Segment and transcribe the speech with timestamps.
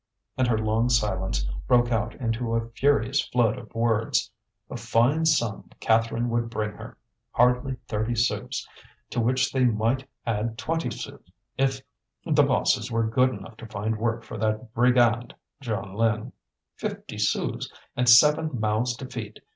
[0.35, 4.31] And her long silence broke out into a furious flood of words.
[4.71, 6.97] A fine sum Catherine would bring her!
[7.29, 8.67] hardly thirty sous,
[9.11, 11.21] to which they might add twenty sous
[11.55, 11.81] if
[12.25, 16.31] the bosses were good enough to find work for that brigand Jeanlin.
[16.77, 19.43] Fifty sous, and seven mouths to feed!